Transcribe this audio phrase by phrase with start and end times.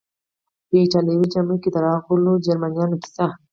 [0.67, 3.27] په ایټالوي جامو کې د راغلو جرمنیانو کیسه.